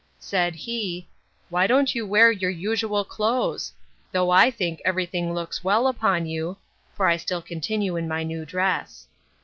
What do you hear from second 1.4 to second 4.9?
Why don't you wear your usual clothes? Though I think